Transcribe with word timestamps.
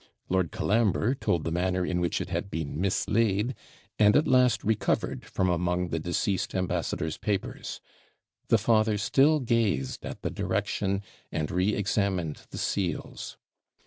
Lord 0.29 0.51
Colambre 0.51 1.13
told 1.13 1.43
the 1.43 1.51
manner 1.51 1.85
in 1.85 2.01
which 2.01 2.19
it 2.21 2.29
had 2.29 2.49
been 2.49 2.81
mislaid, 2.81 3.53
and 3.99 4.15
at 4.15 4.27
last 4.27 4.63
recovered 4.63 5.23
from 5.25 5.47
among 5.47 5.89
the 5.89 5.99
deceased 5.99 6.55
ambassador's 6.55 7.17
papers. 7.19 7.79
The 8.47 8.57
father 8.57 8.97
still 8.97 9.41
gazed 9.41 10.03
at 10.03 10.23
the 10.23 10.31
direction, 10.31 11.03
and 11.31 11.51
re 11.51 11.75
examined 11.75 12.47
the 12.49 12.57
seals. 12.57 13.37